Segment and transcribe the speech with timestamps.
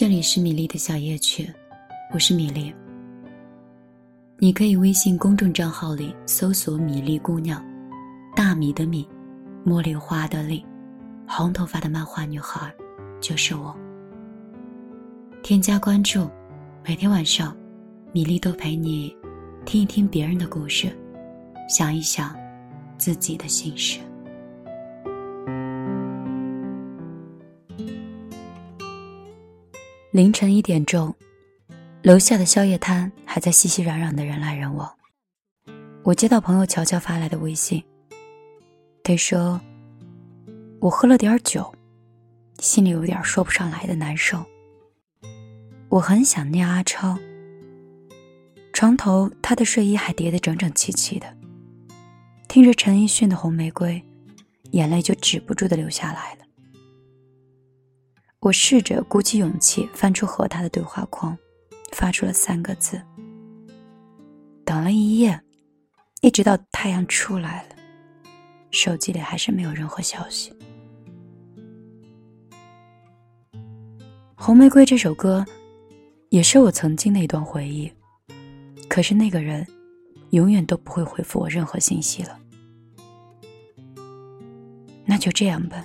[0.00, 1.52] 这里是米粒的小夜曲，
[2.10, 2.74] 我是米粒。
[4.38, 7.62] 你可以微信公众账号里搜索“米粒姑娘”，
[8.34, 9.06] 大米的米，
[9.62, 10.64] 茉莉花的莉，
[11.28, 12.74] 红头发的漫画女孩，
[13.20, 13.76] 就是我。
[15.42, 16.30] 添加关注，
[16.82, 17.54] 每天晚上，
[18.10, 19.14] 米粒都陪你
[19.66, 20.90] 听一听别人的故事，
[21.68, 22.34] 想一想
[22.96, 24.00] 自己的心事。
[30.12, 31.14] 凌晨一点钟，
[32.02, 34.92] 楼下的宵夜摊还在熙熙攘攘的人来人往。
[36.02, 37.80] 我接到朋友乔乔发来的微信，
[39.04, 39.60] 他说
[40.82, 41.72] ：“我喝了点酒，
[42.58, 44.44] 心里有点说不上来的难受。
[45.88, 47.16] 我很想念阿超。
[48.72, 51.36] 床头他的睡衣还叠得整整齐齐的，
[52.48, 54.02] 听着陈奕迅的《红玫瑰》，
[54.72, 56.40] 眼泪就止不住的流下来了。”
[58.40, 61.36] 我试着鼓起勇气翻出和他的对话框，
[61.92, 62.98] 发出了三个字。
[64.64, 65.38] 等了一夜，
[66.22, 67.76] 一直到太阳出来了，
[68.70, 70.50] 手机里还是没有任何消息。
[74.34, 75.44] 《红玫瑰》这首歌，
[76.30, 77.92] 也是我曾经的一段回忆。
[78.88, 79.66] 可是那个人，
[80.30, 82.38] 永远都不会回复我任何信息了。
[85.04, 85.84] 那就这样吧，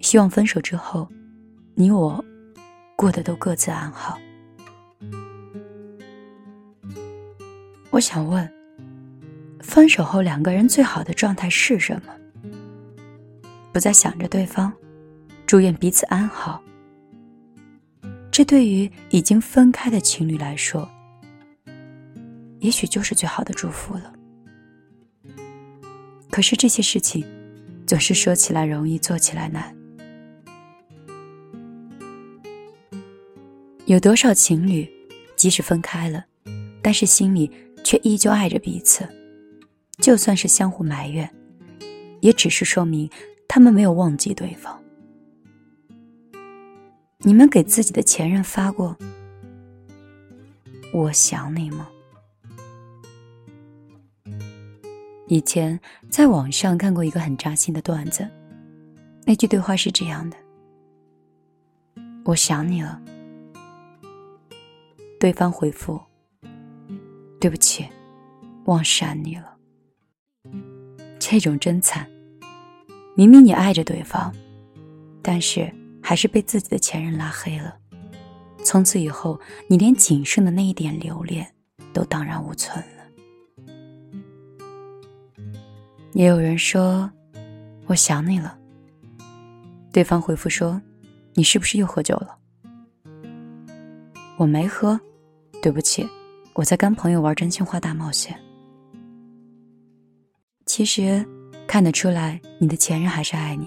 [0.00, 1.06] 希望分手之后。
[1.78, 2.24] 你我
[2.96, 4.18] 过得都各自安好。
[7.90, 8.50] 我想问，
[9.60, 12.14] 分手后两个人最好的状态是什么？
[13.74, 14.72] 不再想着对方，
[15.44, 16.62] 祝愿彼此安好。
[18.30, 20.88] 这对于已经分开的情侣来说，
[22.60, 24.14] 也许就是最好的祝福了。
[26.30, 27.22] 可是这些事情，
[27.86, 29.76] 总是说起来容易，做起来难。
[33.86, 34.84] 有多少情侣，
[35.36, 36.24] 即使分开了，
[36.82, 37.48] 但是心里
[37.84, 39.08] 却依旧爱着彼此？
[39.98, 41.32] 就算是相互埋怨，
[42.20, 43.08] 也只是说明
[43.46, 44.82] 他们没有忘记对方。
[47.18, 48.96] 你们给自己的前任发过
[50.92, 51.88] “我想你”吗？
[55.28, 55.78] 以前
[56.10, 58.28] 在网上看过一个很扎心的段子，
[59.24, 60.36] 那句对话是这样的
[62.26, 63.00] ：“我想你了。”
[65.26, 66.00] 对方回复
[67.40, 67.84] ：“对不起，
[68.66, 69.56] 忘删你了。”
[71.18, 72.08] 这种真惨。
[73.16, 74.32] 明明你爱着对方，
[75.20, 75.68] 但是
[76.00, 77.76] 还是被自己的前任拉黑了。
[78.62, 81.44] 从此以后，你连仅剩的那一点留恋
[81.92, 83.64] 都荡然无存了。
[86.12, 87.10] 也有人说
[87.86, 88.56] ：“我想你了。”
[89.92, 90.80] 对方回复说
[91.34, 92.38] ：“你是不是又喝酒了？”
[94.38, 95.00] 我没喝，
[95.66, 96.08] 对不起，
[96.54, 98.38] 我在跟朋友玩真心话大冒险。
[100.64, 101.26] 其实
[101.66, 103.66] 看得出来，你的前任还是爱你。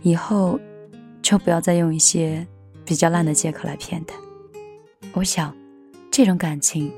[0.00, 0.58] 以后
[1.22, 2.44] 就不要再用一些
[2.84, 4.16] 比较烂的借口来骗他。
[5.12, 5.56] 我想，
[6.10, 6.92] 这种感情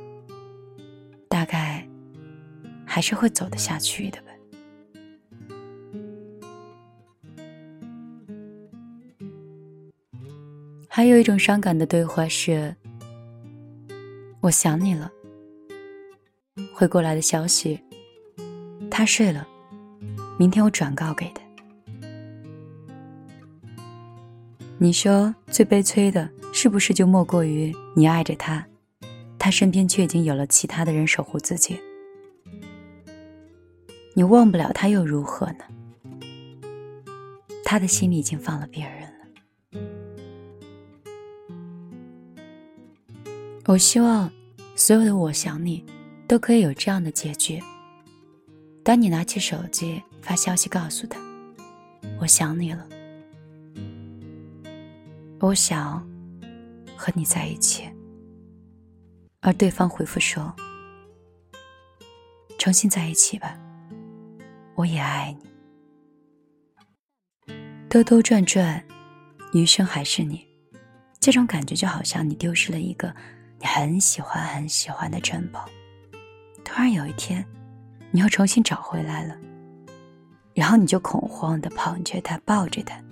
[1.29, 1.87] 大概
[2.87, 4.29] 还是会走得下去的吧。
[10.89, 12.75] 还有一种伤感的对话是
[14.45, 15.11] ：“我想你了。”
[16.75, 17.81] 回过来的消息，
[18.91, 19.49] 他睡了，
[20.39, 21.43] 明天我转告给他。
[24.77, 28.67] 你说最悲催的是不是就莫过于你爱着他，
[29.39, 31.81] 他身边却已经有了其他的人守护自己？
[34.13, 35.65] 你忘不了他又如何呢？
[37.65, 39.24] 他的心里已经放了别人了。
[43.67, 44.31] 我希望，
[44.77, 45.83] 所有的我想你，
[46.29, 47.59] 都可以有这样的结局。
[48.83, 51.19] 当你拿起手机发消息告诉他，
[52.21, 52.87] 我想你了，
[55.41, 56.07] 我想
[56.95, 57.89] 和你在一起，
[59.41, 60.55] 而对方回复说，
[62.59, 63.59] 重新在一起吧，
[64.75, 65.47] 我也爱你。
[67.89, 68.85] 兜兜转转，
[69.55, 70.47] 余生还是你，
[71.19, 73.17] 这种感觉就好像你丢失了一个。
[73.65, 75.69] 很喜欢很喜欢的珍宝，
[76.65, 77.45] 突然有一天，
[78.13, 79.37] 你又重新找回来了，
[80.55, 83.03] 然后你就恐慌的捧着它，抱着它，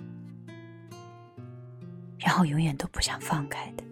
[2.17, 3.83] 然后永远都不想放开它。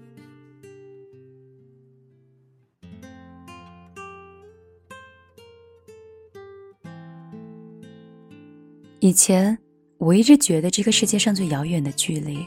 [9.00, 9.58] 以前
[9.98, 12.46] 我一直觉得这个世界上最遥远的距离，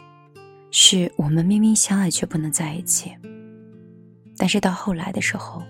[0.70, 3.12] 是我们明明相爱却不能在一起。
[4.36, 5.62] 但是到后来的时候，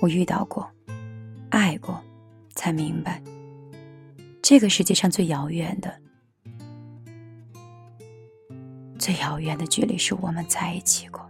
[0.00, 0.70] 我遇到过，
[1.50, 2.00] 爱过，
[2.54, 3.22] 才明白，
[4.42, 5.94] 这个世界上最遥远的、
[8.98, 11.24] 最遥远的距离是我们在一起过，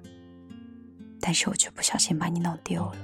[1.21, 2.97] 但是我却不小心把你弄丢了。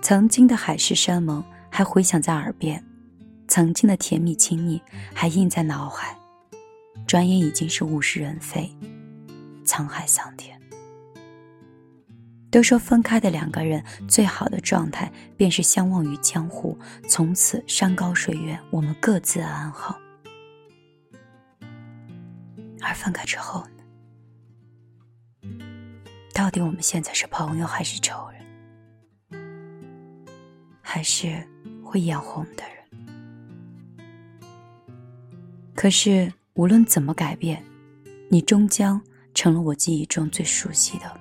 [0.00, 2.82] 曾经的海誓山盟还回响在耳边，
[3.48, 4.80] 曾经的甜蜜亲昵
[5.12, 6.16] 还印在脑海，
[7.08, 8.70] 转眼已经是物是人非，
[9.66, 10.58] 沧海桑田。
[12.50, 19.98] 都说分开的两个人最好的状态便是相忘于江湖，从此山高水远，我们各自安好。
[22.80, 25.50] 而分开之后呢？
[26.32, 29.42] 到底我们现在是朋友还是仇人？
[30.80, 31.46] 还是
[31.84, 32.72] 会眼红的人。
[35.74, 37.62] 可是无论怎么改变，
[38.30, 39.02] 你终将
[39.36, 41.20] 成了我记忆中最熟悉的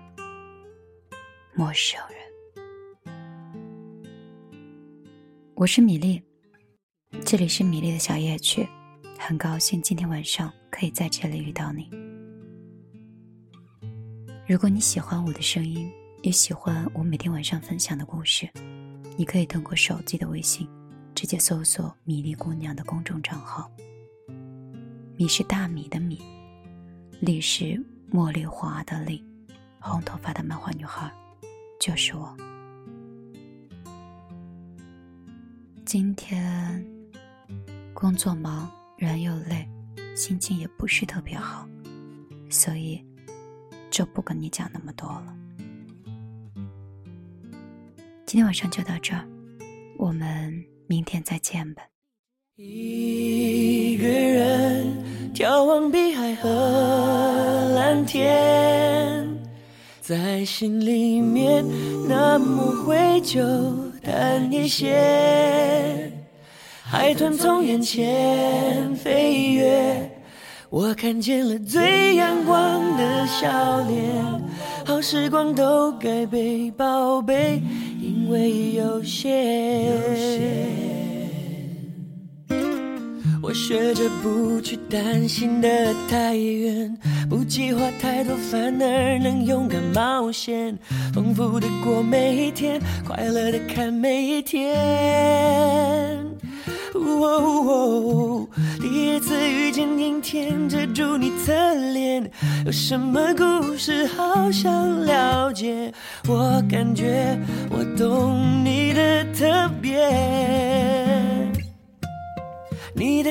[1.53, 3.13] 陌生人。
[5.53, 6.21] 我是米粒，
[7.25, 8.65] 这里是米粒的小夜曲，
[9.19, 11.89] 很高兴今天晚上可以在这里遇到你。
[14.47, 15.91] 如果你喜欢我的声音，
[16.21, 18.49] 也喜欢我每天晚上分享的故事。
[19.17, 20.65] 你可以通过手机的微信，
[21.13, 23.69] 直接搜索“米粒姑娘”的公众账号。
[25.17, 26.21] 米是大米的米，
[27.19, 27.77] 粒是
[28.11, 29.23] 茉莉花的莉，
[29.79, 31.11] 红头发的漫画女孩，
[31.79, 32.35] 就是我。
[35.85, 36.85] 今天
[37.93, 39.67] 工作忙，人又累，
[40.15, 41.67] 心情也不是特别好，
[42.49, 43.03] 所以
[43.91, 45.35] 就不跟你讲那么多了。
[48.25, 49.27] 今天晚上就到这儿，
[49.97, 51.83] 我们明天再见吧。
[52.55, 56.49] 一个人眺望碧海和
[58.05, 59.27] 天，
[60.01, 61.65] 在心里面
[62.07, 63.41] 那么灰就
[64.01, 66.11] 淡一些。
[66.83, 70.11] 海豚从眼前飞跃，
[70.69, 74.13] 我看见了最阳光的笑脸。
[74.85, 77.61] 好时光都该被宝贝。
[78.05, 79.33] 因为有限，
[83.55, 86.95] 学着不去担心的太远，
[87.29, 90.77] 不计划太多，反而能勇敢冒险，
[91.13, 94.75] 丰富的过每一天，快乐的看每一天。
[98.81, 101.53] 第一次遇见阴天，遮住你侧
[101.93, 102.29] 脸，
[102.65, 105.93] 有什么故事好想了解？
[106.27, 110.64] 我感觉我懂你的特别。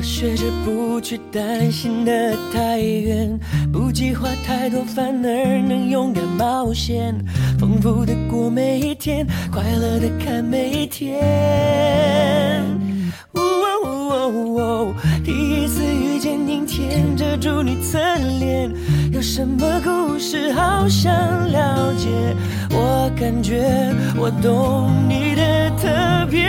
[0.00, 3.38] 我学着不去担心的太远，
[3.70, 7.14] 不计划太多，反而能勇敢冒险，
[7.58, 11.20] 丰富的过每一天，快乐的看每一天。
[15.22, 17.98] 第一次遇见阴天，遮住你侧
[18.38, 18.72] 脸，
[19.12, 22.08] 有什么故事好想了解？
[22.70, 26.48] 我感觉我懂你的特别。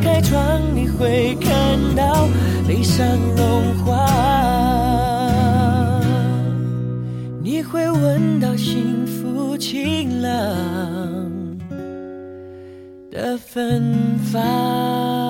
[0.00, 2.28] 开窗，你会看到
[2.66, 4.06] 悲伤融化，
[7.42, 10.30] 你会闻到幸福晴朗
[13.10, 15.29] 的芬芳。